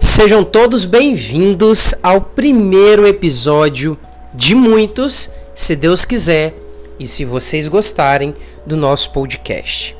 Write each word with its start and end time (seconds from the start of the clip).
Sejam 0.00 0.44
todos 0.44 0.84
bem-vindos 0.84 1.94
ao 2.02 2.20
primeiro 2.20 3.06
episódio 3.06 3.98
de 4.34 4.54
muitos, 4.54 5.30
se 5.54 5.76
Deus 5.76 6.04
quiser 6.04 6.54
e 6.98 7.06
se 7.06 7.24
vocês 7.24 7.68
gostarem 7.68 8.34
do 8.66 8.76
nosso 8.76 9.10
podcast. 9.12 9.96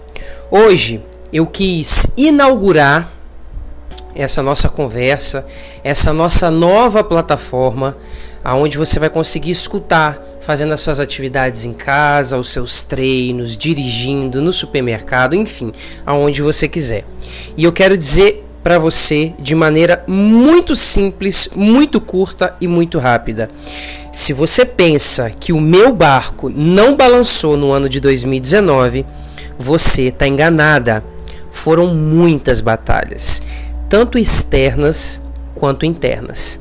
Hoje 0.50 1.00
eu 1.32 1.46
quis 1.46 2.06
inaugurar 2.16 3.12
essa 4.14 4.42
nossa 4.42 4.68
conversa, 4.68 5.46
essa 5.82 6.12
nossa 6.12 6.50
nova 6.50 7.02
plataforma, 7.02 7.96
aonde 8.44 8.76
você 8.76 8.98
vai 8.98 9.08
conseguir 9.08 9.50
escutar 9.50 10.20
fazendo 10.40 10.72
as 10.72 10.80
suas 10.80 11.00
atividades 11.00 11.64
em 11.64 11.72
casa, 11.72 12.38
os 12.38 12.50
seus 12.50 12.82
treinos, 12.82 13.56
dirigindo 13.56 14.42
no 14.42 14.52
supermercado, 14.52 15.34
enfim, 15.34 15.72
aonde 16.04 16.42
você 16.42 16.68
quiser. 16.68 17.04
E 17.56 17.64
eu 17.64 17.72
quero 17.72 17.96
dizer 17.96 18.41
para 18.62 18.78
você 18.78 19.34
de 19.38 19.54
maneira 19.54 20.04
muito 20.06 20.76
simples, 20.76 21.48
muito 21.54 22.00
curta 22.00 22.54
e 22.60 22.68
muito 22.68 22.98
rápida. 22.98 23.50
Se 24.12 24.32
você 24.32 24.64
pensa 24.64 25.30
que 25.30 25.52
o 25.52 25.60
meu 25.60 25.92
barco 25.92 26.48
não 26.48 26.96
balançou 26.96 27.56
no 27.56 27.72
ano 27.72 27.88
de 27.88 27.98
2019, 27.98 29.04
você 29.58 30.02
está 30.02 30.26
enganada. 30.26 31.02
Foram 31.50 31.94
muitas 31.94 32.60
batalhas, 32.60 33.42
tanto 33.88 34.18
externas 34.18 35.20
quanto 35.54 35.84
internas. 35.84 36.60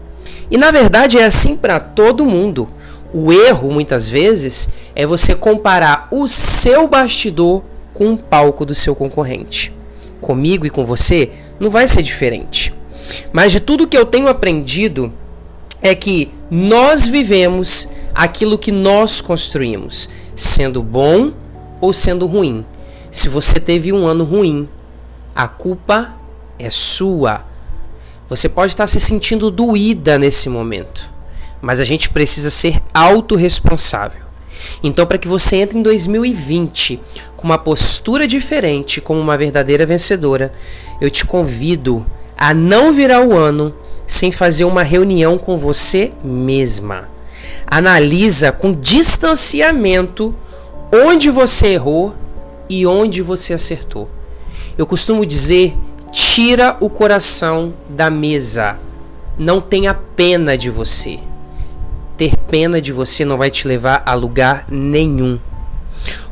E 0.49 0.57
na 0.57 0.71
verdade 0.71 1.17
é 1.17 1.25
assim 1.25 1.55
para 1.55 1.79
todo 1.79 2.25
mundo. 2.25 2.67
O 3.13 3.31
erro, 3.31 3.71
muitas 3.71 4.07
vezes, 4.07 4.69
é 4.95 5.05
você 5.05 5.35
comparar 5.35 6.07
o 6.11 6.27
seu 6.27 6.87
bastidor 6.87 7.63
com 7.93 8.13
o 8.13 8.17
palco 8.17 8.65
do 8.65 8.73
seu 8.73 8.95
concorrente. 8.95 9.73
Comigo 10.21 10.65
e 10.65 10.69
com 10.69 10.85
você, 10.85 11.31
não 11.59 11.69
vai 11.69 11.87
ser 11.87 12.01
diferente. 12.01 12.73
Mas 13.33 13.51
de 13.51 13.59
tudo 13.59 13.87
que 13.87 13.97
eu 13.97 14.05
tenho 14.05 14.27
aprendido 14.27 15.11
é 15.81 15.93
que 15.95 16.31
nós 16.49 17.07
vivemos 17.07 17.89
aquilo 18.13 18.57
que 18.57 18.71
nós 18.71 19.19
construímos, 19.19 20.09
sendo 20.35 20.83
bom 20.83 21.33
ou 21.79 21.91
sendo 21.91 22.27
ruim. 22.27 22.65
Se 23.09 23.27
você 23.27 23.59
teve 23.59 23.91
um 23.91 24.05
ano 24.05 24.23
ruim, 24.23 24.69
a 25.35 25.47
culpa 25.47 26.15
é 26.59 26.69
sua. 26.69 27.43
Você 28.29 28.47
pode 28.47 28.71
estar 28.71 28.87
se 28.87 28.99
sentindo 28.99 29.51
doída 29.51 30.17
nesse 30.17 30.47
momento, 30.47 31.11
mas 31.61 31.81
a 31.81 31.83
gente 31.83 32.09
precisa 32.09 32.49
ser 32.49 32.81
autorresponsável. 32.93 34.30
Então, 34.83 35.05
para 35.05 35.17
que 35.17 35.27
você 35.27 35.57
entre 35.57 35.77
em 35.77 35.81
2020 35.81 36.99
com 37.35 37.43
uma 37.43 37.57
postura 37.57 38.27
diferente, 38.27 39.01
como 39.01 39.19
uma 39.19 39.37
verdadeira 39.37 39.85
vencedora, 39.85 40.53
eu 40.99 41.09
te 41.09 41.25
convido 41.25 42.05
a 42.37 42.53
não 42.53 42.91
virar 42.91 43.21
o 43.25 43.35
ano 43.35 43.73
sem 44.07 44.31
fazer 44.31 44.65
uma 44.65 44.83
reunião 44.83 45.37
com 45.37 45.55
você 45.55 46.11
mesma. 46.23 47.09
Analisa 47.65 48.51
com 48.51 48.73
distanciamento 48.73 50.35
onde 50.91 51.29
você 51.29 51.67
errou 51.67 52.13
e 52.69 52.85
onde 52.85 53.21
você 53.21 53.53
acertou. 53.53 54.09
Eu 54.77 54.85
costumo 54.85 55.25
dizer: 55.25 55.75
tira 56.11 56.75
o 56.79 56.89
coração 56.89 57.73
da 57.89 58.09
mesa. 58.09 58.77
Não 59.37 59.61
tenha 59.61 59.93
pena 59.93 60.57
de 60.57 60.69
você 60.69 61.19
ter 62.21 62.37
pena 62.37 62.79
de 62.79 62.93
você 62.93 63.25
não 63.25 63.35
vai 63.35 63.49
te 63.49 63.67
levar 63.67 64.03
a 64.05 64.13
lugar 64.13 64.67
nenhum. 64.69 65.39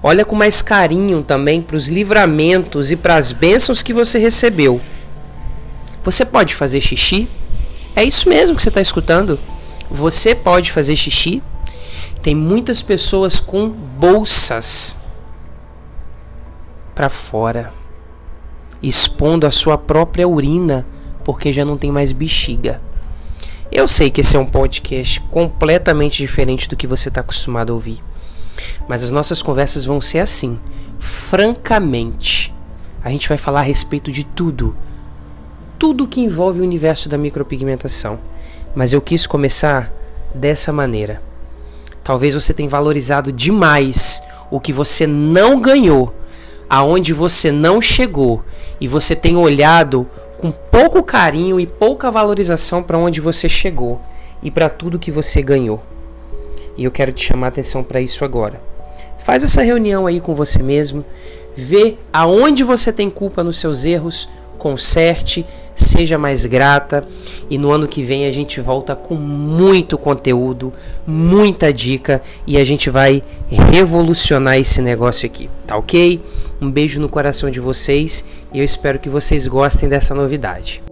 Olha 0.04 0.24
com 0.24 0.36
mais 0.36 0.62
carinho 0.62 1.24
também 1.24 1.64
para 1.64 1.76
os 1.76 1.88
livramentos 1.88 2.92
e 2.92 2.96
para 2.96 3.16
as 3.16 3.32
bênçãos 3.32 3.82
que 3.82 3.92
você 3.92 4.20
recebeu. 4.20 4.80
Você 6.04 6.24
pode 6.24 6.54
fazer 6.54 6.80
xixi? 6.80 7.28
É 7.96 8.04
isso 8.04 8.30
mesmo 8.30 8.56
que 8.56 8.62
você 8.62 8.70
está 8.70 8.80
escutando. 8.80 9.40
Você 9.90 10.36
pode 10.36 10.72
fazer 10.72 10.96
xixi? 10.96 11.42
Tem 12.22 12.36
muitas 12.36 12.84
pessoas 12.84 13.40
com 13.40 13.68
bolsas 13.68 14.96
para 16.94 17.10
fora, 17.10 17.74
expondo 18.80 19.48
a 19.48 19.52
sua 19.52 19.76
própria 19.76 20.28
urina 20.28 20.86
porque 21.24 21.52
já 21.52 21.66
não 21.66 21.80
tem 21.80 21.92
mais 21.92 22.12
bexiga. 22.12 22.80
Eu 23.72 23.88
sei 23.88 24.10
que 24.10 24.22
esse 24.22 24.36
é 24.36 24.40
um 24.40 24.46
podcast 24.46 25.22
completamente 25.30 26.18
diferente 26.18 26.68
do 26.68 26.76
que 26.76 26.88
você 26.88 27.10
está 27.10 27.22
acostumado 27.22 27.72
a 27.72 27.76
ouvir. 27.76 28.04
Mas 28.88 29.04
as 29.04 29.12
nossas 29.12 29.44
conversas 29.44 29.86
vão 29.86 30.02
ser 30.02 30.20
assim, 30.20 30.60
francamente. 30.98 32.54
A 33.04 33.12
gente 33.12 33.30
vai 33.30 33.38
falar 33.38 33.60
a 33.60 33.64
respeito 33.64 34.12
de 34.12 34.24
tudo. 34.24 34.76
Tudo 35.78 36.08
que 36.08 36.20
envolve 36.20 36.62
o 36.62 36.64
universo 36.64 37.08
da 37.08 37.18
micropigmentação. 37.18 38.20
Mas 38.76 38.92
eu 38.92 39.02
quis 39.02 39.28
começar 39.28 39.94
dessa 40.34 40.74
maneira. 40.74 41.22
Talvez 42.04 42.34
você 42.34 42.54
tenha 42.54 42.68
valorizado 42.68 43.32
demais 43.32 44.22
o 44.50 44.60
que 44.60 44.74
você 44.74 45.06
não 45.06 45.62
ganhou, 45.62 46.12
aonde 46.68 47.14
você 47.14 47.52
não 47.52 47.80
chegou, 47.80 48.44
e 48.82 48.88
você 48.88 49.16
tem 49.16 49.38
olhado 49.38 50.10
com 50.40 50.52
pouco 50.52 51.04
carinho 51.04 51.60
e 51.60 51.68
pouca 51.68 52.10
valorização 52.10 52.82
para 52.82 52.98
onde 52.98 53.20
você 53.20 53.50
chegou 53.50 54.00
e 54.42 54.50
para 54.50 54.70
tudo 54.70 54.98
que 54.98 55.12
você 55.12 55.42
ganhou. 55.42 55.84
E 56.78 56.86
eu 56.86 56.92
quero 56.92 57.12
te 57.12 57.26
chamar 57.26 57.48
a 57.48 57.50
atenção 57.50 57.84
para 57.84 58.00
isso 58.00 58.24
agora. 58.24 58.62
Faz 59.18 59.44
essa 59.44 59.62
reunião 59.62 60.08
aí 60.08 60.22
com 60.22 60.34
você 60.34 60.64
mesmo, 60.64 61.04
vê 61.54 61.98
aonde 62.12 62.64
você 62.64 62.94
tem 62.94 63.10
culpa 63.10 63.44
nos 63.44 63.60
seus 63.60 63.84
erros, 63.84 64.30
conserte, 64.60 65.46
seja 65.74 66.18
mais 66.18 66.46
grata 66.46 67.08
e 67.50 67.58
no 67.58 67.72
ano 67.72 67.88
que 67.88 68.04
vem 68.04 68.26
a 68.26 68.32
gente 68.32 68.62
volta 68.62 68.96
com 68.96 69.16
muito 69.16 69.98
conteúdo, 69.98 70.72
muita 71.08 71.74
dica 71.74 72.22
e 72.46 72.58
a 72.58 72.64
gente 72.64 72.90
vai 72.90 73.24
revolucionar 73.50 74.58
esse 74.58 74.82
negócio 74.82 75.26
aqui, 75.26 75.50
tá 75.66 75.78
ok? 75.78 76.22
Um 76.62 76.70
beijo 76.70 77.00
no 77.00 77.10
coração 77.10 77.50
de 77.50 77.60
vocês 77.60 78.26
e 78.54 78.60
eu 78.60 78.64
espero 78.64 79.00
que 79.00 79.10
vocês 79.10 79.48
gostem 79.48 79.88
dessa 79.88 80.14
novidade. 80.14 80.84